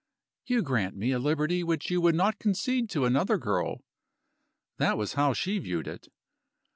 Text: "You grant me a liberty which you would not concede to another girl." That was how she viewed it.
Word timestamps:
"You 0.47 0.63
grant 0.63 0.95
me 0.95 1.11
a 1.11 1.19
liberty 1.19 1.63
which 1.63 1.91
you 1.91 2.01
would 2.01 2.15
not 2.15 2.39
concede 2.39 2.89
to 2.89 3.05
another 3.05 3.37
girl." 3.37 3.81
That 4.77 4.97
was 4.97 5.13
how 5.13 5.33
she 5.33 5.59
viewed 5.59 5.87
it. 5.87 6.07